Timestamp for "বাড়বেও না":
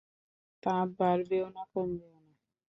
0.99-1.63